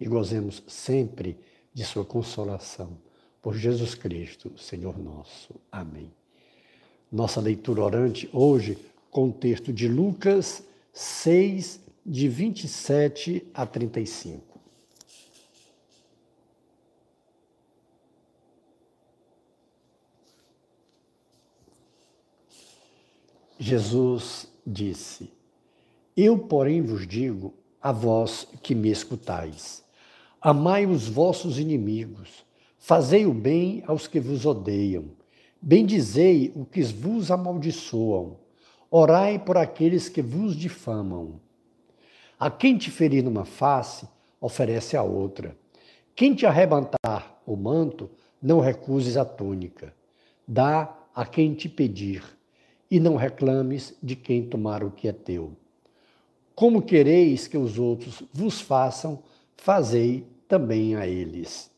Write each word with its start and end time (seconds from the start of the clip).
e 0.00 0.06
gozemos 0.06 0.62
sempre 0.66 1.36
de 1.72 1.84
Sua 1.84 2.04
consolação. 2.04 2.98
Por 3.40 3.54
Jesus 3.54 3.94
Cristo, 3.94 4.52
Senhor 4.58 4.98
nosso. 4.98 5.54
Amém. 5.70 6.10
Nossa 7.10 7.40
leitura 7.40 7.82
orante 7.82 8.28
hoje 8.32 8.76
com 9.10 9.28
o 9.28 9.32
texto 9.32 9.72
de 9.72 9.88
Lucas 9.88 10.62
6, 10.92 11.80
de 12.04 12.28
27 12.28 13.46
a 13.54 13.64
35. 13.64 14.48
Jesus 23.58 24.46
disse: 24.66 25.30
Eu, 26.16 26.38
porém, 26.38 26.80
vos 26.80 27.06
digo, 27.06 27.52
a 27.80 27.92
vós 27.92 28.46
que 28.62 28.74
me 28.74 28.90
escutais, 28.90 29.82
Amai 30.40 30.86
os 30.86 31.08
vossos 31.08 31.58
inimigos, 31.58 32.44
fazei 32.78 33.26
o 33.26 33.34
bem 33.34 33.82
aos 33.88 34.06
que 34.06 34.20
vos 34.20 34.46
odeiam, 34.46 35.06
bendizei 35.60 36.52
o 36.54 36.64
que 36.64 36.80
vos 36.82 37.32
amaldiçoam, 37.32 38.36
orai 38.88 39.38
por 39.38 39.56
aqueles 39.56 40.08
que 40.08 40.22
vos 40.22 40.54
difamam. 40.54 41.40
A 42.38 42.48
quem 42.48 42.78
te 42.78 42.88
ferir 42.88 43.24
numa 43.24 43.44
face, 43.44 44.08
oferece 44.40 44.96
a 44.96 45.02
outra. 45.02 45.56
Quem 46.14 46.34
te 46.34 46.46
arrebatar 46.46 47.40
o 47.44 47.56
manto, 47.56 48.08
não 48.40 48.60
recuses 48.60 49.16
a 49.16 49.24
túnica. 49.24 49.92
Dá 50.46 50.96
a 51.12 51.26
quem 51.26 51.52
te 51.52 51.68
pedir, 51.68 52.22
e 52.88 53.00
não 53.00 53.16
reclames 53.16 53.92
de 54.00 54.14
quem 54.14 54.48
tomar 54.48 54.84
o 54.84 54.90
que 54.92 55.08
é 55.08 55.12
teu. 55.12 55.52
Como 56.54 56.82
quereis 56.82 57.48
que 57.48 57.58
os 57.58 57.76
outros 57.76 58.22
vos 58.32 58.60
façam, 58.60 59.22
fazei 59.58 60.26
também 60.48 60.96
a 60.96 61.06
eles. 61.06 61.70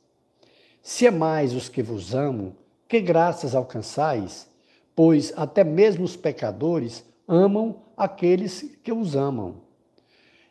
Se 0.83 1.07
amais 1.07 1.55
os 1.55 1.69
que 1.69 1.83
vos 1.83 2.15
amam, 2.15 2.55
que 2.89 3.01
graças 3.01 3.55
alcançais? 3.55 4.49
Pois 4.95 5.33
até 5.37 5.65
mesmo 5.65 6.05
os 6.05 6.17
pecadores 6.17 7.05
amam 7.27 7.83
aqueles 7.97 8.63
que 8.83 8.93
os 8.93 9.17
amam. 9.17 9.57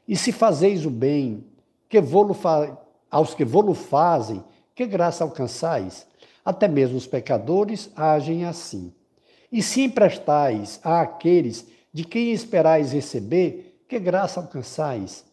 E 0.08 0.16
se 0.16 0.32
fazeis 0.32 0.86
o 0.86 0.90
bem 0.90 1.46
que 1.88 1.98
aos 3.10 3.34
que 3.34 3.46
vos 3.46 3.78
fazem, 3.78 4.44
que 4.76 4.86
graça 4.86 5.24
alcançais? 5.24 6.08
Até 6.44 6.68
mesmo 6.68 6.98
os 6.98 7.08
pecadores 7.08 7.92
agem 7.96 8.46
assim. 8.46 8.94
E 9.52 9.62
se 9.62 9.82
emprestais 9.82 10.80
a 10.84 11.02
aqueles 11.02 11.68
de 11.92 12.04
quem 12.04 12.32
esperais 12.32 12.92
receber, 12.92 13.84
que 13.88 14.00
graça 14.00 14.40
alcançais? 14.40 15.26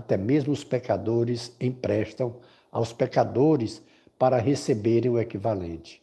Até 0.00 0.16
mesmo 0.16 0.52
os 0.52 0.64
pecadores 0.64 1.54
emprestam 1.60 2.36
aos 2.72 2.92
pecadores 2.92 3.82
para 4.18 4.38
receberem 4.38 5.10
o 5.10 5.18
equivalente. 5.18 6.02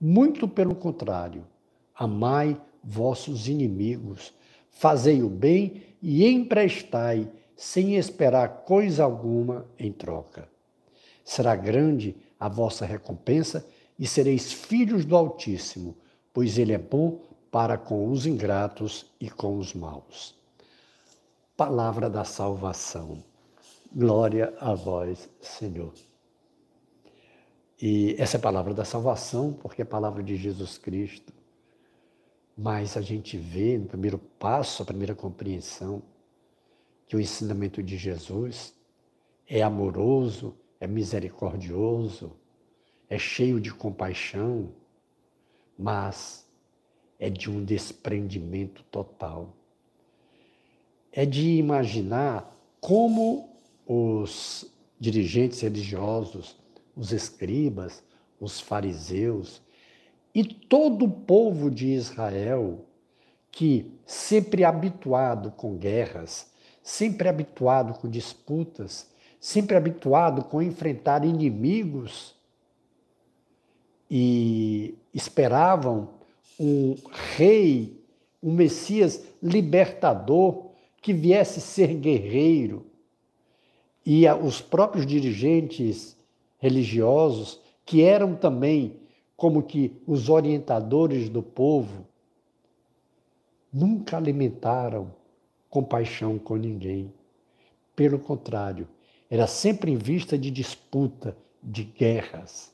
Muito 0.00 0.48
pelo 0.48 0.74
contrário, 0.74 1.46
amai 1.94 2.60
vossos 2.82 3.48
inimigos, 3.48 4.34
fazei 4.70 5.22
o 5.22 5.28
bem 5.28 5.82
e 6.02 6.26
emprestai 6.26 7.30
sem 7.54 7.96
esperar 7.96 8.64
coisa 8.64 9.04
alguma 9.04 9.66
em 9.78 9.92
troca. 9.92 10.48
Será 11.24 11.56
grande 11.56 12.16
a 12.38 12.48
vossa 12.48 12.84
recompensa 12.84 13.66
e 13.98 14.06
sereis 14.06 14.52
filhos 14.52 15.04
do 15.04 15.16
Altíssimo, 15.16 15.96
pois 16.32 16.58
ele 16.58 16.72
é 16.72 16.78
bom 16.78 17.20
para 17.50 17.78
com 17.78 18.10
os 18.10 18.26
ingratos 18.26 19.06
e 19.18 19.30
com 19.30 19.56
os 19.56 19.72
maus 19.72 20.36
palavra 21.56 22.10
da 22.10 22.22
salvação. 22.22 23.24
Glória 23.94 24.54
a 24.60 24.74
vós, 24.74 25.28
Senhor. 25.40 25.92
E 27.80 28.14
essa 28.18 28.36
é 28.36 28.38
a 28.38 28.42
palavra 28.42 28.72
da 28.74 28.84
salvação, 28.84 29.52
porque 29.52 29.82
é 29.82 29.84
a 29.84 29.88
palavra 29.88 30.22
de 30.22 30.36
Jesus 30.36 30.78
Cristo. 30.78 31.32
Mas 32.56 32.96
a 32.96 33.00
gente 33.00 33.36
vê 33.36 33.76
no 33.76 33.86
primeiro 33.86 34.18
passo, 34.18 34.82
a 34.82 34.86
primeira 34.86 35.14
compreensão, 35.14 36.02
que 37.06 37.16
o 37.16 37.20
ensinamento 37.20 37.82
de 37.82 37.96
Jesus 37.96 38.74
é 39.46 39.62
amoroso, 39.62 40.56
é 40.80 40.86
misericordioso, 40.86 42.32
é 43.08 43.18
cheio 43.18 43.60
de 43.60 43.72
compaixão, 43.72 44.72
mas 45.78 46.46
é 47.18 47.30
de 47.30 47.50
um 47.50 47.64
desprendimento 47.64 48.82
total 48.84 49.54
é 51.16 51.24
de 51.24 51.56
imaginar 51.56 52.54
como 52.78 53.55
os 53.86 54.66
dirigentes 54.98 55.60
religiosos, 55.60 56.56
os 56.96 57.12
escribas, 57.12 58.02
os 58.40 58.60
fariseus 58.60 59.62
e 60.34 60.44
todo 60.44 61.06
o 61.06 61.10
povo 61.10 61.70
de 61.70 61.88
Israel, 61.88 62.84
que 63.50 63.90
sempre 64.04 64.64
habituado 64.64 65.50
com 65.50 65.76
guerras, 65.76 66.50
sempre 66.82 67.28
habituado 67.28 67.94
com 67.94 68.08
disputas, 68.08 69.08
sempre 69.40 69.76
habituado 69.76 70.44
com 70.44 70.60
enfrentar 70.60 71.24
inimigos 71.24 72.34
e 74.10 74.94
esperavam 75.14 76.10
um 76.58 76.96
rei, 77.36 77.98
um 78.42 78.52
Messias 78.52 79.24
libertador 79.42 80.70
que 81.00 81.12
viesse 81.12 81.60
ser 81.60 81.94
guerreiro. 81.94 82.84
E 84.06 84.24
os 84.30 84.60
próprios 84.60 85.04
dirigentes 85.04 86.16
religiosos, 86.58 87.60
que 87.84 88.04
eram 88.04 88.36
também 88.36 89.00
como 89.36 89.64
que 89.64 90.00
os 90.06 90.28
orientadores 90.28 91.28
do 91.28 91.42
povo, 91.42 92.06
nunca 93.72 94.16
alimentaram 94.16 95.12
compaixão 95.68 96.38
com 96.38 96.54
ninguém. 96.54 97.12
Pelo 97.96 98.18
contrário, 98.18 98.86
era 99.28 99.48
sempre 99.48 99.90
em 99.90 99.96
vista 99.96 100.38
de 100.38 100.52
disputa, 100.52 101.36
de 101.60 101.82
guerras. 101.82 102.72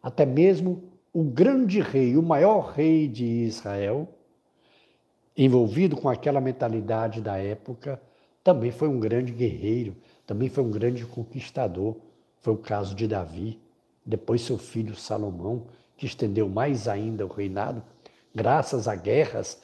Até 0.00 0.24
mesmo 0.24 0.84
o 1.12 1.24
grande 1.24 1.80
rei, 1.80 2.16
o 2.16 2.22
maior 2.22 2.72
rei 2.72 3.08
de 3.08 3.24
Israel, 3.24 4.08
envolvido 5.36 5.96
com 5.96 6.08
aquela 6.08 6.40
mentalidade 6.40 7.20
da 7.20 7.36
época, 7.36 8.00
também 8.42 8.70
foi 8.70 8.88
um 8.88 9.00
grande 9.00 9.32
guerreiro, 9.32 9.96
também 10.26 10.48
foi 10.48 10.64
um 10.64 10.70
grande 10.70 11.04
conquistador. 11.04 11.96
Foi 12.40 12.52
o 12.52 12.58
caso 12.58 12.94
de 12.94 13.06
Davi, 13.06 13.58
depois 14.04 14.42
seu 14.42 14.58
filho 14.58 14.94
Salomão, 14.94 15.66
que 15.96 16.06
estendeu 16.06 16.48
mais 16.48 16.86
ainda 16.88 17.24
o 17.24 17.28
reinado, 17.28 17.82
graças 18.34 18.86
a 18.86 18.94
guerras, 18.94 19.62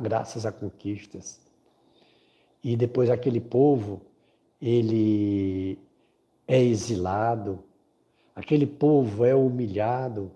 graças 0.00 0.46
a 0.46 0.52
conquistas. 0.52 1.40
E 2.62 2.76
depois 2.76 3.10
aquele 3.10 3.40
povo, 3.40 4.00
ele 4.60 5.78
é 6.48 6.62
exilado, 6.62 7.62
aquele 8.34 8.66
povo 8.66 9.24
é 9.24 9.34
humilhado 9.34 10.30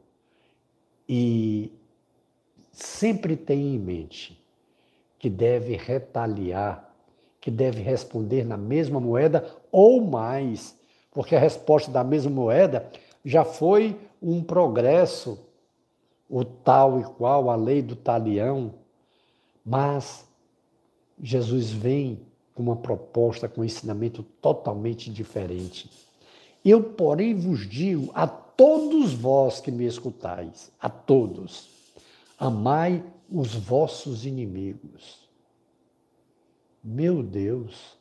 e 1.08 1.72
sempre 2.72 3.36
tem 3.36 3.74
em 3.74 3.78
mente 3.78 4.40
que 5.18 5.28
deve 5.28 5.76
retaliar, 5.76 6.89
que 7.40 7.50
deve 7.50 7.80
responder 7.80 8.44
na 8.44 8.56
mesma 8.56 9.00
moeda 9.00 9.44
ou 9.72 10.00
mais, 10.00 10.76
porque 11.10 11.34
a 11.34 11.40
resposta 11.40 11.90
da 11.90 12.04
mesma 12.04 12.30
moeda 12.30 12.90
já 13.24 13.44
foi 13.44 13.96
um 14.22 14.42
progresso, 14.42 15.38
o 16.28 16.44
tal 16.44 17.00
e 17.00 17.04
qual, 17.04 17.50
a 17.50 17.56
lei 17.56 17.82
do 17.82 17.96
talião, 17.96 18.74
mas 19.64 20.24
Jesus 21.22 21.70
vem 21.70 22.20
com 22.54 22.62
uma 22.62 22.76
proposta, 22.76 23.48
com 23.48 23.62
um 23.62 23.64
ensinamento 23.64 24.22
totalmente 24.22 25.10
diferente. 25.10 25.90
Eu, 26.64 26.82
porém, 26.82 27.34
vos 27.34 27.68
digo 27.68 28.10
a 28.14 28.26
todos 28.26 29.14
vós 29.14 29.60
que 29.60 29.70
me 29.70 29.86
escutais, 29.86 30.70
a 30.78 30.88
todos, 30.90 31.68
amai 32.38 33.02
os 33.30 33.54
vossos 33.54 34.26
inimigos. 34.26 35.19
Meu 36.82 37.22
Deus! 37.22 37.98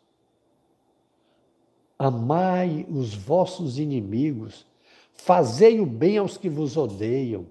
Amai 1.98 2.86
os 2.90 3.14
vossos 3.14 3.78
inimigos, 3.78 4.66
fazei 5.12 5.82
o 5.82 5.86
bem 5.86 6.18
aos 6.18 6.38
que 6.38 6.50
vos 6.50 6.78
odeiam, 6.78 7.46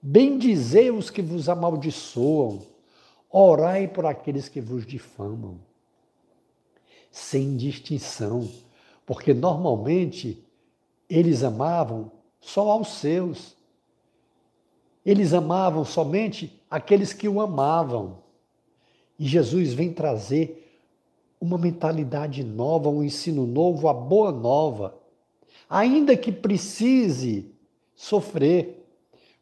bendizei 0.00 0.88
os 0.88 1.10
que 1.10 1.20
vos 1.20 1.48
amaldiçoam, 1.48 2.62
orai 3.28 3.88
por 3.88 4.06
aqueles 4.06 4.48
que 4.48 4.60
vos 4.60 4.86
difamam. 4.86 5.58
Sem 7.10 7.56
distinção, 7.56 8.48
porque 9.04 9.34
normalmente 9.34 10.46
eles 11.08 11.42
amavam 11.42 12.12
só 12.40 12.70
aos 12.70 12.88
seus. 12.94 13.56
Eles 15.04 15.32
amavam 15.32 15.84
somente 15.84 16.62
aqueles 16.70 17.12
que 17.12 17.28
o 17.28 17.40
amavam. 17.40 18.21
E 19.22 19.26
Jesus 19.28 19.72
vem 19.72 19.92
trazer 19.92 20.68
uma 21.40 21.56
mentalidade 21.56 22.42
nova, 22.42 22.88
um 22.88 23.04
ensino 23.04 23.46
novo, 23.46 23.86
a 23.86 23.94
boa 23.94 24.32
nova, 24.32 24.98
ainda 25.70 26.16
que 26.16 26.32
precise 26.32 27.54
sofrer, 27.94 28.84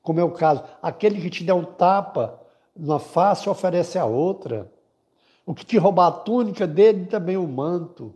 como 0.02 0.20
é 0.20 0.22
o 0.22 0.32
caso, 0.32 0.62
aquele 0.82 1.18
que 1.18 1.30
te 1.30 1.44
der 1.44 1.54
um 1.54 1.64
tapa 1.64 2.38
na 2.76 2.98
face 2.98 3.48
oferece 3.48 3.98
a 3.98 4.04
outra, 4.04 4.70
o 5.46 5.54
que 5.54 5.64
te 5.64 5.78
roubar 5.78 6.08
a 6.08 6.12
túnica 6.12 6.66
dele 6.66 7.06
também 7.06 7.38
o 7.38 7.48
manto. 7.48 8.12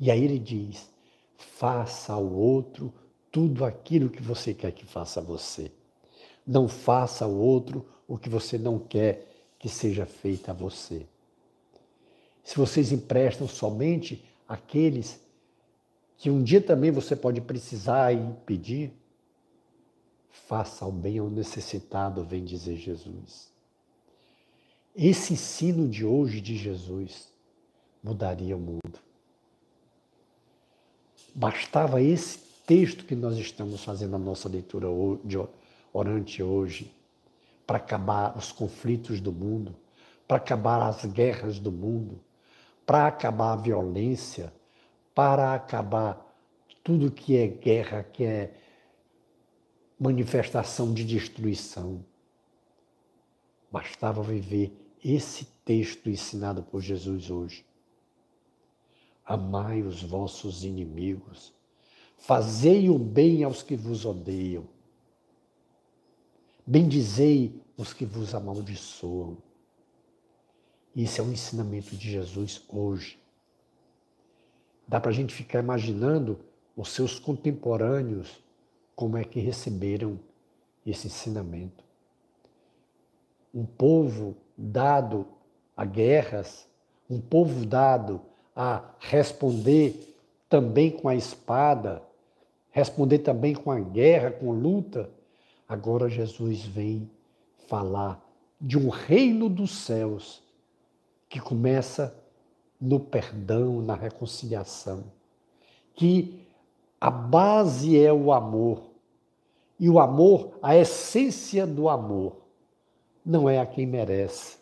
E 0.00 0.10
aí 0.10 0.24
ele 0.24 0.38
diz: 0.38 0.88
faça 1.36 2.14
ao 2.14 2.24
outro 2.24 2.94
tudo 3.30 3.62
aquilo 3.62 4.08
que 4.08 4.22
você 4.22 4.54
quer 4.54 4.72
que 4.72 4.86
faça 4.86 5.20
a 5.20 5.22
você. 5.22 5.70
Não 6.46 6.66
faça 6.66 7.26
ao 7.26 7.34
outro 7.34 7.84
o 8.08 8.16
que 8.16 8.30
você 8.30 8.56
não 8.56 8.78
quer 8.78 9.35
que 9.58 9.68
seja 9.68 10.06
feito 10.06 10.50
a 10.50 10.54
você 10.54 11.06
se 12.46 12.56
vocês 12.56 12.92
emprestam 12.92 13.48
somente 13.48 14.24
aqueles 14.48 15.20
que 16.16 16.30
um 16.30 16.44
dia 16.44 16.60
também 16.60 16.92
você 16.92 17.16
pode 17.16 17.40
precisar 17.40 18.14
e 18.14 18.34
pedir, 18.46 18.92
faça 20.30 20.86
o 20.86 20.92
bem 20.92 21.18
ao 21.18 21.28
necessitado, 21.28 22.22
vem 22.22 22.44
dizer 22.44 22.76
Jesus. 22.76 23.50
Esse 24.94 25.32
ensino 25.32 25.88
de 25.88 26.04
hoje 26.04 26.40
de 26.40 26.56
Jesus 26.56 27.28
mudaria 28.00 28.56
o 28.56 28.60
mundo. 28.60 29.00
Bastava 31.34 32.00
esse 32.00 32.38
texto 32.64 33.04
que 33.04 33.16
nós 33.16 33.36
estamos 33.38 33.82
fazendo 33.82 34.14
a 34.14 34.20
nossa 34.20 34.48
leitura 34.48 34.86
orante 35.92 36.44
hoje 36.44 36.94
para 37.66 37.78
acabar 37.78 38.36
os 38.36 38.52
conflitos 38.52 39.20
do 39.20 39.32
mundo, 39.32 39.74
para 40.26 40.36
acabar 40.36 40.82
as 40.82 41.04
guerras 41.04 41.58
do 41.58 41.72
mundo, 41.72 42.20
para 42.84 43.06
acabar 43.08 43.52
a 43.52 43.56
violência, 43.56 44.52
para 45.14 45.54
acabar 45.54 46.24
tudo 46.84 47.10
que 47.10 47.36
é 47.36 47.48
guerra, 47.48 48.04
que 48.04 48.24
é 48.24 48.54
manifestação 49.98 50.92
de 50.94 51.04
destruição. 51.04 52.04
Bastava 53.72 54.22
viver 54.22 54.72
esse 55.02 55.46
texto 55.64 56.08
ensinado 56.08 56.62
por 56.62 56.80
Jesus 56.80 57.30
hoje. 57.30 57.64
Amai 59.24 59.82
os 59.82 60.02
vossos 60.02 60.62
inimigos, 60.62 61.52
fazei 62.16 62.88
o 62.88 62.96
bem 62.96 63.42
aos 63.42 63.62
que 63.62 63.74
vos 63.74 64.04
odeiam, 64.04 64.68
bendizei 66.66 67.62
os 67.76 67.92
que 67.92 68.04
vos 68.04 68.34
amaldiçoam. 68.34 69.36
Isso 70.94 71.20
é 71.20 71.24
um 71.24 71.32
ensinamento 71.32 71.94
de 71.94 72.10
Jesus 72.10 72.62
hoje. 72.68 73.18
Dá 74.88 74.98
para 74.98 75.10
a 75.10 75.14
gente 75.14 75.34
ficar 75.34 75.60
imaginando 75.60 76.38
os 76.76 76.90
seus 76.90 77.18
contemporâneos 77.18 78.42
como 78.94 79.16
é 79.16 79.24
que 79.24 79.40
receberam 79.40 80.18
esse 80.84 81.06
ensinamento. 81.06 81.84
Um 83.52 83.64
povo 83.64 84.36
dado 84.56 85.26
a 85.76 85.84
guerras, 85.84 86.66
um 87.08 87.20
povo 87.20 87.66
dado 87.66 88.20
a 88.54 88.94
responder 88.98 90.16
também 90.48 90.90
com 90.90 91.08
a 91.08 91.14
espada, 91.14 92.02
responder 92.70 93.18
também 93.18 93.54
com 93.54 93.70
a 93.70 93.78
guerra, 93.78 94.30
com 94.30 94.50
luta. 94.52 95.10
Agora 95.68 96.08
Jesus 96.08 96.64
vem 96.64 97.10
falar 97.66 98.22
de 98.60 98.78
um 98.78 98.88
reino 98.88 99.48
dos 99.48 99.70
céus 99.70 100.42
que 101.28 101.40
começa 101.40 102.16
no 102.80 103.00
perdão, 103.00 103.80
na 103.82 103.94
reconciliação, 103.94 105.04
que 105.94 106.46
a 107.00 107.10
base 107.10 107.98
é 107.98 108.12
o 108.12 108.32
amor. 108.32 108.90
E 109.78 109.90
o 109.90 109.98
amor, 109.98 110.58
a 110.62 110.74
essência 110.76 111.66
do 111.66 111.88
amor, 111.88 112.36
não 113.24 113.48
é 113.48 113.58
a 113.58 113.66
quem 113.66 113.86
merece. 113.86 114.56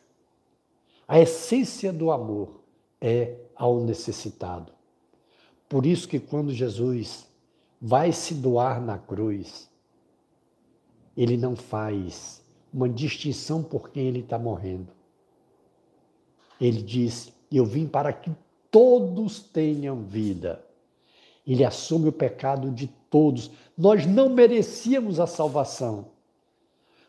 A 1.07 1.21
essência 1.21 1.93
do 1.93 2.11
amor 2.11 2.61
é 3.01 3.37
ao 3.55 3.81
necessitado. 3.81 4.73
Por 5.69 5.87
isso 5.87 6.09
que 6.09 6.19
quando 6.19 6.53
Jesus 6.53 7.29
vai 7.81 8.11
se 8.11 8.35
doar 8.35 8.81
na 8.81 8.99
cruz, 8.99 9.69
ele 11.17 11.37
não 11.37 11.55
faz 11.55 12.45
uma 12.73 12.89
distinção 12.89 13.63
por 13.63 13.91
quem 13.91 14.07
ele 14.07 14.21
está 14.21 14.39
morrendo. 14.39 14.89
Ele 16.61 16.83
diz: 16.83 17.33
Eu 17.51 17.65
vim 17.65 17.87
para 17.87 18.13
que 18.13 18.33
todos 18.71 19.41
tenham 19.41 20.03
vida. 20.03 20.65
Ele 21.47 21.65
assume 21.65 22.09
o 22.09 22.13
pecado 22.13 22.71
de 22.71 22.89
todos. 23.11 23.51
Nós 23.77 24.07
não 24.07 24.29
merecíamos 24.29 25.21
a 25.21 25.27
salvação. 25.27 26.07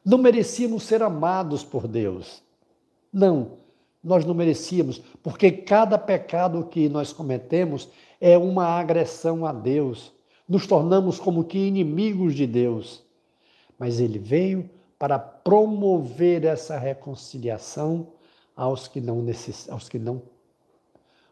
Não 0.03 0.17
merecíamos 0.17 0.83
ser 0.83 1.01
amados 1.01 1.63
por 1.63 1.87
Deus. 1.87 2.43
Não, 3.11 3.53
nós 4.03 4.25
não 4.25 4.35
merecíamos, 4.35 5.01
porque 5.23 5.51
cada 5.51 5.97
pecado 5.97 6.65
que 6.65 6.87
nós 6.89 7.11
cometemos 7.11 7.89
é 8.21 8.37
uma 8.37 8.65
agressão 8.65 9.45
a 9.45 9.51
Deus. 9.51 10.11
Nos 10.47 10.67
tornamos 10.67 11.17
como 11.17 11.45
que 11.45 11.57
inimigos 11.57 12.35
de 12.35 12.45
Deus. 12.45 13.04
Mas 13.77 13.99
ele 13.99 14.19
veio 14.19 14.69
para 14.97 15.19
promover 15.19 16.45
essa 16.45 16.77
reconciliação 16.77 18.07
aos 18.55 18.87
que 18.87 19.01
não, 19.01 19.21
necess... 19.21 19.69
aos 19.69 19.89
que 19.89 19.99
não 19.99 20.21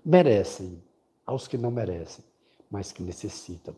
merecem, 0.04 0.82
aos 1.26 1.48
que 1.48 1.58
não 1.58 1.72
merecem, 1.72 2.24
mas 2.70 2.92
que 2.92 3.02
necessitam. 3.02 3.76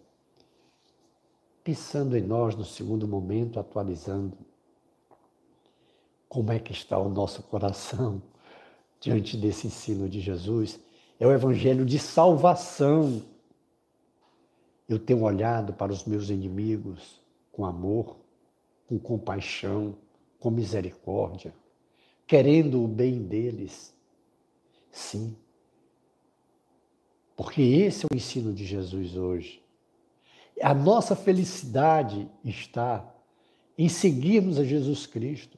Pensando 1.64 2.18
em 2.18 2.22
nós 2.22 2.56
no 2.56 2.66
segundo 2.66 3.08
momento, 3.08 3.60
atualizando 3.60 4.38
como 6.28 6.51
é 6.51 6.60
que 6.60 6.72
está 6.72 6.98
o 6.98 7.10
nosso 7.10 7.44
coração 7.44 8.22
diante 9.00 9.38
desse 9.38 9.68
ensino 9.68 10.10
de 10.10 10.20
Jesus, 10.20 10.80
é 11.20 11.25
o 11.25 11.32
evangelho 11.32 11.86
de 11.86 12.00
salvação. 12.00 13.22
Eu 14.88 15.00
tenho 15.00 15.24
olhado 15.24 15.74
para 15.74 15.92
os 15.92 16.06
meus 16.06 16.30
inimigos 16.30 17.22
com 17.51 17.66
amor, 17.66 18.18
com 18.88 19.00
compaixão, 19.00 19.96
com 20.39 20.50
misericórdia 20.50 21.54
querendo 22.27 22.84
o 22.84 22.88
bem 22.88 23.22
deles. 23.22 23.94
Sim. 24.92 25.36
Porque 27.36 27.62
esse 27.62 28.06
é 28.06 28.08
o 28.12 28.15
ensino 28.15 28.54
de 28.54 28.65
Jesus 28.65 29.15
hoje. 29.15 29.62
A 30.62 30.74
nossa 30.74 31.15
felicidade 31.15 32.30
está 32.44 33.13
em 33.77 33.89
seguirmos 33.89 34.58
a 34.58 34.63
Jesus 34.63 35.06
Cristo, 35.06 35.58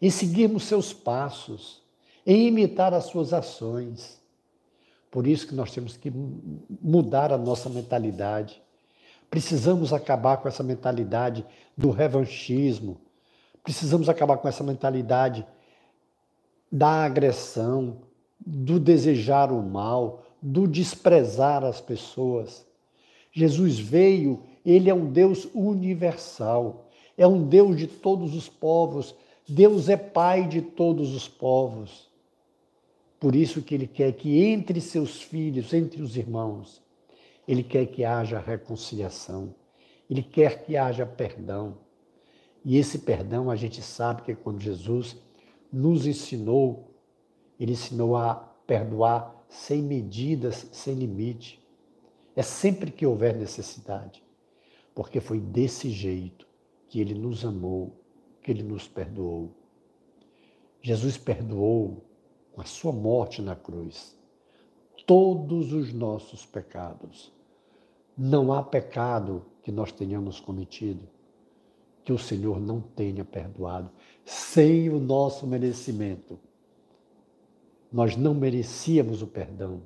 em 0.00 0.08
seguirmos 0.08 0.64
seus 0.64 0.92
passos, 0.92 1.82
em 2.24 2.46
imitar 2.46 2.94
as 2.94 3.06
suas 3.06 3.32
ações. 3.32 4.22
Por 5.10 5.26
isso 5.26 5.48
que 5.48 5.54
nós 5.54 5.72
temos 5.72 5.96
que 5.96 6.12
mudar 6.80 7.32
a 7.32 7.38
nossa 7.38 7.68
mentalidade. 7.68 8.62
Precisamos 9.30 9.92
acabar 9.92 10.38
com 10.38 10.48
essa 10.48 10.62
mentalidade 10.62 11.44
do 11.76 11.90
revanchismo. 11.90 13.00
Precisamos 13.62 14.08
acabar 14.08 14.38
com 14.38 14.48
essa 14.48 14.62
mentalidade 14.62 15.46
da 16.70 17.04
agressão, 17.04 17.98
do 18.38 18.78
desejar 18.78 19.50
o 19.50 19.62
mal, 19.62 20.24
do 20.40 20.66
desprezar 20.66 21.64
as 21.64 21.80
pessoas. 21.80 22.64
Jesus 23.32 23.78
veio, 23.78 24.42
ele 24.64 24.88
é 24.88 24.94
um 24.94 25.10
Deus 25.10 25.48
universal, 25.54 26.88
é 27.16 27.26
um 27.26 27.46
Deus 27.46 27.76
de 27.76 27.86
todos 27.86 28.34
os 28.34 28.48
povos, 28.48 29.14
Deus 29.48 29.88
é 29.88 29.96
Pai 29.96 30.46
de 30.46 30.62
todos 30.62 31.14
os 31.14 31.28
povos. 31.28 32.08
Por 33.18 33.34
isso 33.34 33.62
que 33.62 33.74
ele 33.74 33.86
quer 33.86 34.12
que 34.12 34.42
entre 34.42 34.80
seus 34.80 35.22
filhos, 35.22 35.72
entre 35.72 36.02
os 36.02 36.16
irmãos, 36.16 36.82
ele 37.46 37.62
quer 37.62 37.86
que 37.86 38.04
haja 38.04 38.38
reconciliação, 38.38 39.54
ele 40.08 40.22
quer 40.22 40.64
que 40.64 40.76
haja 40.76 41.06
perdão. 41.06 41.78
E 42.64 42.76
esse 42.76 42.98
perdão 42.98 43.50
a 43.50 43.56
gente 43.56 43.80
sabe 43.82 44.22
que 44.22 44.32
é 44.32 44.34
quando 44.34 44.60
Jesus 44.60 45.16
nos 45.72 46.06
ensinou, 46.06 46.90
ele 47.58 47.72
ensinou 47.72 48.16
a 48.16 48.34
perdoar 48.66 49.44
sem 49.48 49.82
medidas, 49.82 50.66
sem 50.72 50.94
limite. 50.94 51.62
É 52.34 52.42
sempre 52.42 52.90
que 52.90 53.06
houver 53.06 53.36
necessidade. 53.36 54.22
Porque 54.94 55.20
foi 55.20 55.38
desse 55.38 55.90
jeito 55.90 56.46
que 56.88 57.00
ele 57.00 57.14
nos 57.14 57.44
amou, 57.44 57.92
que 58.42 58.50
ele 58.50 58.62
nos 58.62 58.88
perdoou. 58.88 59.50
Jesus 60.80 61.16
perdoou 61.16 62.04
com 62.52 62.60
a 62.60 62.64
sua 62.64 62.92
morte 62.92 63.42
na 63.42 63.54
cruz 63.54 64.16
todos 65.06 65.72
os 65.72 65.92
nossos 65.92 66.44
pecados. 66.44 67.32
Não 68.16 68.52
há 68.52 68.62
pecado 68.62 69.44
que 69.62 69.70
nós 69.70 69.92
tenhamos 69.92 70.40
cometido 70.40 71.06
que 72.06 72.12
o 72.12 72.18
Senhor 72.18 72.60
não 72.60 72.80
tenha 72.80 73.24
perdoado, 73.24 73.90
sem 74.24 74.88
o 74.88 75.00
nosso 75.00 75.44
merecimento. 75.44 76.38
Nós 77.92 78.16
não 78.16 78.32
merecíamos 78.32 79.22
o 79.22 79.26
perdão, 79.26 79.82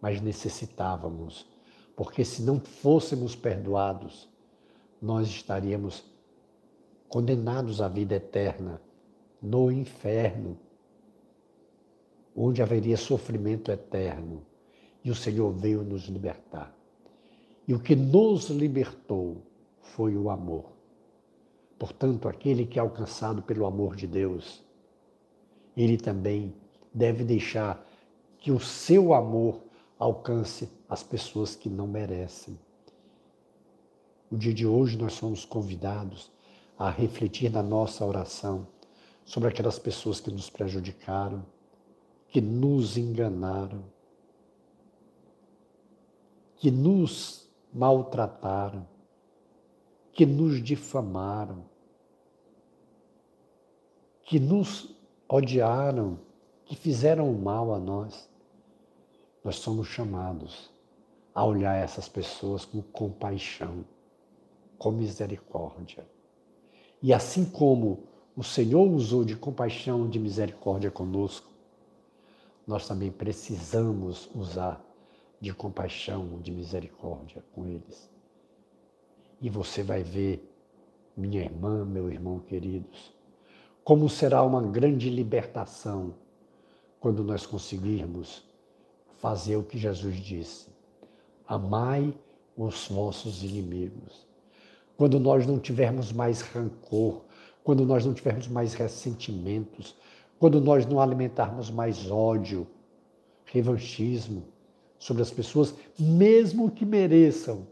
mas 0.00 0.22
necessitávamos, 0.22 1.46
porque 1.94 2.24
se 2.24 2.40
não 2.40 2.58
fôssemos 2.58 3.36
perdoados, 3.36 4.26
nós 5.02 5.28
estaríamos 5.28 6.02
condenados 7.10 7.82
à 7.82 7.88
vida 7.88 8.14
eterna 8.14 8.80
no 9.40 9.70
inferno, 9.70 10.58
onde 12.34 12.62
haveria 12.62 12.96
sofrimento 12.96 13.70
eterno. 13.70 14.46
E 15.04 15.10
o 15.10 15.14
Senhor 15.14 15.52
veio 15.52 15.82
nos 15.82 16.04
libertar. 16.04 16.74
E 17.72 17.74
o 17.74 17.80
que 17.80 17.96
nos 17.96 18.50
libertou 18.50 19.38
foi 19.80 20.14
o 20.14 20.28
amor. 20.28 20.66
Portanto, 21.78 22.28
aquele 22.28 22.66
que 22.66 22.78
é 22.78 22.82
alcançado 22.82 23.40
pelo 23.40 23.64
amor 23.64 23.96
de 23.96 24.06
Deus, 24.06 24.62
ele 25.74 25.96
também 25.96 26.54
deve 26.92 27.24
deixar 27.24 27.82
que 28.36 28.52
o 28.52 28.60
seu 28.60 29.14
amor 29.14 29.58
alcance 29.98 30.68
as 30.86 31.02
pessoas 31.02 31.56
que 31.56 31.70
não 31.70 31.86
merecem. 31.86 32.58
O 34.30 34.36
dia 34.36 34.52
de 34.52 34.66
hoje 34.66 34.98
nós 34.98 35.14
somos 35.14 35.46
convidados 35.46 36.30
a 36.78 36.90
refletir 36.90 37.50
na 37.50 37.62
nossa 37.62 38.04
oração 38.04 38.66
sobre 39.24 39.48
aquelas 39.48 39.78
pessoas 39.78 40.20
que 40.20 40.30
nos 40.30 40.50
prejudicaram, 40.50 41.42
que 42.28 42.42
nos 42.42 42.98
enganaram, 42.98 43.82
que 46.56 46.70
nos 46.70 47.41
maltrataram, 47.72 48.86
que 50.12 50.26
nos 50.26 50.62
difamaram, 50.62 51.64
que 54.24 54.38
nos 54.38 54.94
odiaram, 55.28 56.18
que 56.64 56.76
fizeram 56.76 57.32
mal 57.32 57.72
a 57.72 57.78
nós, 57.78 58.28
nós 59.42 59.56
somos 59.56 59.88
chamados 59.88 60.70
a 61.34 61.44
olhar 61.44 61.74
essas 61.76 62.08
pessoas 62.08 62.64
com 62.64 62.82
compaixão, 62.82 63.84
com 64.78 64.90
misericórdia. 64.90 66.06
E 67.02 67.12
assim 67.12 67.44
como 67.44 68.04
o 68.36 68.44
Senhor 68.44 68.86
usou 68.90 69.24
de 69.24 69.34
compaixão, 69.34 70.08
de 70.08 70.18
misericórdia 70.18 70.90
conosco, 70.90 71.50
nós 72.66 72.86
também 72.86 73.10
precisamos 73.10 74.30
usar 74.34 74.82
de 75.42 75.52
compaixão, 75.52 76.38
de 76.40 76.52
misericórdia 76.52 77.42
com 77.52 77.66
eles. 77.66 78.08
E 79.40 79.50
você 79.50 79.82
vai 79.82 80.04
ver, 80.04 80.48
minha 81.16 81.42
irmã, 81.42 81.84
meu 81.84 82.08
irmão 82.08 82.38
queridos, 82.38 83.12
como 83.82 84.08
será 84.08 84.44
uma 84.44 84.62
grande 84.62 85.10
libertação 85.10 86.14
quando 87.00 87.24
nós 87.24 87.44
conseguirmos 87.44 88.48
fazer 89.16 89.56
o 89.56 89.64
que 89.64 89.76
Jesus 89.76 90.14
disse: 90.14 90.68
amai 91.44 92.16
os 92.56 92.86
vossos 92.86 93.42
inimigos. 93.42 94.24
Quando 94.96 95.18
nós 95.18 95.44
não 95.44 95.58
tivermos 95.58 96.12
mais 96.12 96.40
rancor, 96.40 97.24
quando 97.64 97.84
nós 97.84 98.06
não 98.06 98.14
tivermos 98.14 98.46
mais 98.46 98.74
ressentimentos, 98.74 99.96
quando 100.38 100.60
nós 100.60 100.86
não 100.86 101.00
alimentarmos 101.00 101.68
mais 101.68 102.08
ódio, 102.08 102.64
revanchismo 103.44 104.51
sobre 105.02 105.20
as 105.20 105.32
pessoas, 105.32 105.74
mesmo 105.98 106.70
que 106.70 106.86
mereçam. 106.86 107.66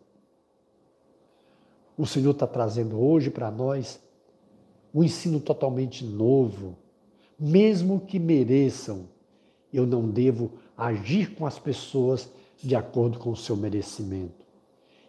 O 1.97 2.05
Senhor 2.05 2.33
está 2.33 2.45
trazendo 2.45 3.01
hoje 3.01 3.31
para 3.31 3.53
nós 3.53 4.01
um 4.93 5.05
ensino 5.05 5.39
totalmente 5.39 6.05
novo, 6.05 6.77
mesmo 7.39 8.01
que 8.01 8.19
mereçam, 8.19 9.09
eu 9.73 9.87
não 9.87 10.09
devo 10.11 10.55
agir 10.77 11.33
com 11.37 11.47
as 11.47 11.57
pessoas 11.57 12.29
de 12.61 12.75
acordo 12.75 13.21
com 13.21 13.31
o 13.31 13.37
seu 13.37 13.57
merecimento. 13.57 14.45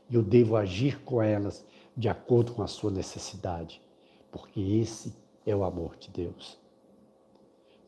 Eu 0.08 0.22
devo 0.22 0.56
agir 0.56 1.02
com 1.02 1.24
elas 1.24 1.66
de 1.98 2.08
acordo 2.08 2.54
com 2.54 2.62
a 2.62 2.68
sua 2.68 2.92
necessidade, 2.92 3.82
porque 4.32 4.60
esse 4.60 5.12
é 5.44 5.56
o 5.56 5.64
amor 5.64 5.98
de 5.98 6.12
Deus. 6.12 6.56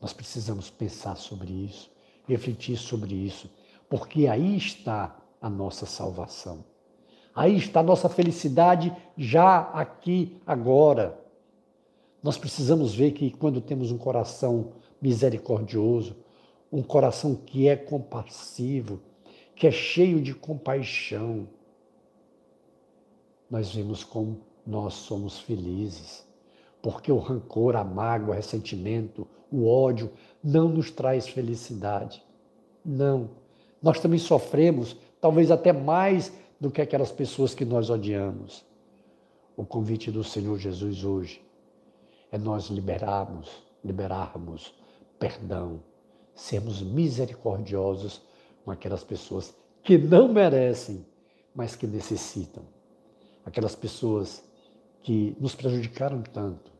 Nós 0.00 0.12
precisamos 0.12 0.70
pensar 0.70 1.14
sobre 1.14 1.52
isso, 1.52 1.88
refletir 2.26 2.76
sobre 2.76 3.14
isso, 3.14 3.48
porque 3.88 4.26
aí 4.26 4.56
está 4.56 5.16
a 5.40 5.48
nossa 5.48 5.86
salvação. 5.86 6.64
Aí 7.34 7.56
está 7.56 7.80
a 7.80 7.82
nossa 7.82 8.08
felicidade 8.08 8.94
já 9.16 9.58
aqui, 9.58 10.40
agora. 10.46 11.18
Nós 12.22 12.38
precisamos 12.38 12.94
ver 12.94 13.12
que 13.12 13.30
quando 13.30 13.60
temos 13.60 13.90
um 13.90 13.98
coração 13.98 14.72
misericordioso, 15.02 16.16
um 16.72 16.82
coração 16.82 17.34
que 17.34 17.68
é 17.68 17.76
compassivo, 17.76 19.00
que 19.54 19.66
é 19.66 19.70
cheio 19.70 20.22
de 20.22 20.34
compaixão, 20.34 21.48
nós 23.50 23.74
vemos 23.74 24.02
como 24.02 24.40
nós 24.66 24.94
somos 24.94 25.38
felizes. 25.38 26.26
Porque 26.82 27.12
o 27.12 27.18
rancor, 27.18 27.76
a 27.76 27.84
mágoa, 27.84 28.30
o 28.30 28.36
ressentimento, 28.36 29.26
o 29.50 29.66
ódio 29.66 30.10
não 30.42 30.68
nos 30.68 30.90
traz 30.90 31.28
felicidade. 31.28 32.22
Não. 32.84 33.30
Nós 33.84 34.00
também 34.00 34.18
sofremos, 34.18 34.96
talvez 35.20 35.50
até 35.50 35.70
mais 35.70 36.32
do 36.58 36.70
que 36.70 36.80
aquelas 36.80 37.12
pessoas 37.12 37.54
que 37.54 37.66
nós 37.66 37.90
odiamos. 37.90 38.64
O 39.54 39.62
convite 39.62 40.10
do 40.10 40.24
Senhor 40.24 40.58
Jesus 40.58 41.04
hoje 41.04 41.44
é 42.32 42.38
nós 42.38 42.68
liberarmos, 42.68 43.62
liberarmos 43.84 44.74
perdão, 45.18 45.82
sermos 46.34 46.80
misericordiosos 46.80 48.22
com 48.64 48.70
aquelas 48.70 49.04
pessoas 49.04 49.54
que 49.82 49.98
não 49.98 50.32
merecem, 50.32 51.04
mas 51.54 51.76
que 51.76 51.86
necessitam. 51.86 52.64
Aquelas 53.44 53.76
pessoas 53.76 54.42
que 55.02 55.36
nos 55.38 55.54
prejudicaram 55.54 56.22
tanto, 56.22 56.72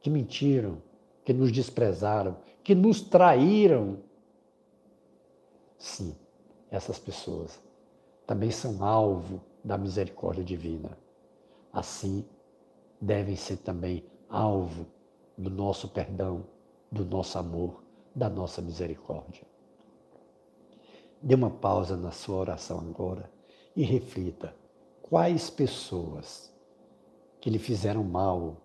que 0.00 0.10
mentiram, 0.10 0.82
que 1.24 1.32
nos 1.32 1.52
desprezaram, 1.52 2.36
que 2.64 2.74
nos 2.74 3.00
traíram. 3.02 3.98
Sim, 5.78 6.16
essas 6.74 6.98
pessoas 6.98 7.62
também 8.26 8.50
são 8.50 8.84
alvo 8.84 9.40
da 9.62 9.78
misericórdia 9.78 10.42
divina. 10.42 10.98
Assim, 11.72 12.24
devem 13.00 13.36
ser 13.36 13.58
também 13.58 14.04
alvo 14.28 14.86
do 15.38 15.48
nosso 15.50 15.88
perdão, 15.88 16.44
do 16.90 17.04
nosso 17.04 17.38
amor, 17.38 17.84
da 18.12 18.28
nossa 18.28 18.60
misericórdia. 18.60 19.46
Dê 21.22 21.36
uma 21.36 21.50
pausa 21.50 21.96
na 21.96 22.10
sua 22.10 22.36
oração 22.38 22.80
agora 22.80 23.30
e 23.76 23.84
reflita 23.84 24.54
quais 25.00 25.48
pessoas 25.48 26.52
que 27.40 27.50
lhe 27.50 27.58
fizeram 27.58 28.02
mal, 28.02 28.56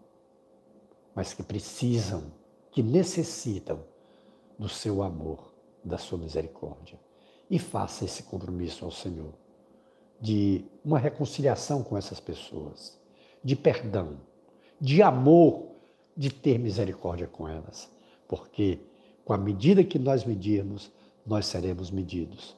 mas 1.14 1.34
que 1.34 1.44
precisam, 1.44 2.32
que 2.72 2.82
necessitam 2.82 3.84
do 4.58 4.68
seu 4.68 5.04
amor, 5.04 5.54
da 5.84 5.98
sua 6.00 6.18
misericórdia. 6.18 7.00
E 7.50 7.58
faça 7.58 8.06
esse 8.06 8.24
compromisso 8.24 8.86
ao 8.86 8.92
Senhor 8.92 9.34
de 10.22 10.66
uma 10.84 11.00
reconciliação 11.00 11.82
com 11.82 11.98
essas 11.98 12.20
pessoas, 12.20 12.98
de 13.44 13.56
perdão, 13.56 14.18
de 14.80 15.02
amor, 15.02 15.68
de 16.16 16.30
ter 16.30 16.60
misericórdia 16.60 17.28
com 17.28 17.48
elas. 17.48 17.90
Porque 18.28 18.80
com 19.24 19.34
a 19.34 19.38
medida 19.38 19.84
que 19.84 19.98
nós 19.98 20.26
medirmos, 20.26 20.92
nós 21.26 21.46
seremos 21.46 21.90
medidos. 21.90 22.56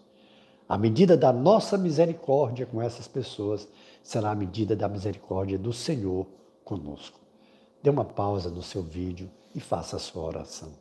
A 0.67 0.77
medida 0.77 1.17
da 1.17 1.33
nossa 1.33 1.77
misericórdia 1.77 2.65
com 2.65 2.81
essas 2.81 3.07
pessoas 3.07 3.67
será 4.01 4.31
a 4.31 4.35
medida 4.35 4.75
da 4.75 4.87
misericórdia 4.87 5.57
do 5.57 5.73
Senhor 5.73 6.25
conosco. 6.63 7.19
Dê 7.83 7.89
uma 7.89 8.05
pausa 8.05 8.49
no 8.49 8.63
seu 8.63 8.81
vídeo 8.81 9.29
e 9.53 9.59
faça 9.59 9.97
a 9.97 9.99
sua 9.99 10.23
oração. 10.23 10.71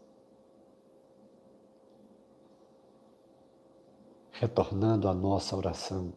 Retornando 4.40 5.06
à 5.06 5.12
nossa 5.12 5.54
oração, 5.54 6.14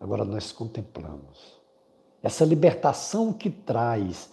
agora 0.00 0.24
nós 0.24 0.50
contemplamos 0.50 1.62
essa 2.20 2.44
libertação 2.44 3.32
que 3.32 3.48
traz 3.48 4.28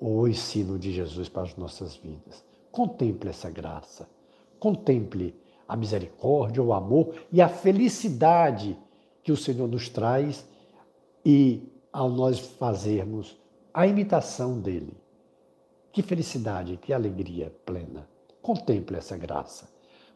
o 0.00 0.26
ensino 0.26 0.78
de 0.78 0.90
Jesus 0.90 1.28
para 1.28 1.42
as 1.42 1.54
nossas 1.54 1.96
vidas. 1.96 2.42
Contemple 2.72 3.28
essa 3.28 3.50
graça, 3.50 4.08
contemple 4.58 5.38
a 5.68 5.76
misericórdia, 5.76 6.62
o 6.62 6.72
amor 6.72 7.14
e 7.30 7.42
a 7.42 7.48
felicidade 7.50 8.74
que 9.22 9.30
o 9.30 9.36
Senhor 9.36 9.68
nos 9.68 9.90
traz 9.90 10.46
e 11.26 11.70
ao 11.92 12.08
nós 12.08 12.38
fazermos 12.38 13.38
a 13.74 13.86
imitação 13.86 14.58
dele. 14.58 14.96
Que 15.92 16.00
felicidade, 16.00 16.78
que 16.78 16.90
alegria 16.90 17.54
plena. 17.66 18.08
Contemple 18.40 18.96
essa 18.96 19.14
graça. 19.14 19.68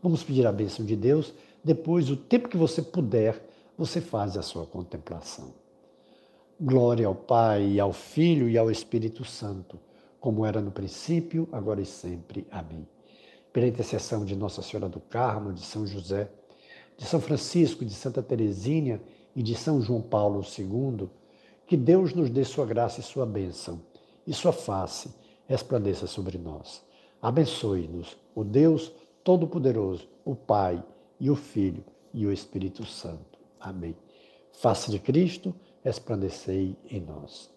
Vamos 0.03 0.25
pedir 0.25 0.47
a 0.47 0.53
bênção 0.53 0.87
de 0.87 0.97
Deus. 0.97 1.35
Depois, 1.69 2.09
o 2.09 2.17
tempo 2.17 2.49
que 2.49 2.57
você 2.57 2.81
puder, 2.81 3.47
você 3.77 4.01
faz 4.01 4.39
a 4.39 4.43
sua 4.43 4.65
contemplação. 4.65 5.53
Glória 6.59 7.07
ao 7.07 7.15
Pai, 7.15 7.79
ao 7.79 7.93
Filho 7.93 8.49
e 8.49 8.57
ao 8.57 8.71
Espírito 8.71 9.23
Santo, 9.23 9.79
como 10.19 10.47
era 10.47 10.63
no 10.63 10.71
princípio, 10.71 11.47
agora 11.53 11.83
e 11.83 11.85
sempre. 11.85 12.47
Amém. 12.51 12.89
Pela 13.53 13.67
intercessão 13.67 14.25
de 14.25 14.35
Nossa 14.35 14.63
Senhora 14.63 14.89
do 14.89 14.99
Carmo, 14.99 15.53
de 15.53 15.61
São 15.61 15.87
José, 15.87 16.31
de 16.97 17.05
São 17.05 17.21
Francisco, 17.21 17.85
de 17.85 17.93
Santa 17.93 18.23
Teresínia 18.23 18.99
e 19.37 19.43
de 19.43 19.55
São 19.55 19.83
João 19.83 20.01
Paulo 20.01 20.41
II, 20.59 21.07
que 21.67 21.77
Deus 21.77 22.15
nos 22.15 22.31
dê 22.31 22.47
sua 22.47 22.65
graça 22.65 23.01
e 23.01 23.03
sua 23.03 23.27
bênção, 23.27 23.79
e 24.27 24.33
sua 24.33 24.55
face 24.55 25.11
resplandeça 25.47 26.07
sobre 26.07 26.39
nós. 26.39 26.83
Abençoe-nos, 27.21 28.17
o 28.35 28.43
Deus 28.43 28.91
Todo-Poderoso, 29.23 30.09
o 30.25 30.35
Pai 30.35 30.83
e 31.21 31.31
o 31.31 31.37
Filho 31.37 31.85
e 32.13 32.27
o 32.27 32.33
Espírito 32.33 32.85
Santo. 32.85 33.39
Amém. 33.61 33.97
Face 34.53 34.91
de 34.91 34.99
Cristo, 34.99 35.55
resplandecei 35.85 36.77
em 36.91 37.01
nós. 37.01 37.51